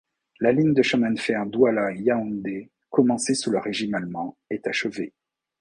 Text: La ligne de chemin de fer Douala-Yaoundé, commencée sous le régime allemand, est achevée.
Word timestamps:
La 0.39 0.51
ligne 0.51 0.73
de 0.73 0.81
chemin 0.81 1.11
de 1.11 1.19
fer 1.19 1.45
Douala-Yaoundé, 1.45 2.71
commencée 2.89 3.35
sous 3.35 3.51
le 3.51 3.59
régime 3.59 3.93
allemand, 3.93 4.35
est 4.49 4.65
achevée. 4.65 5.13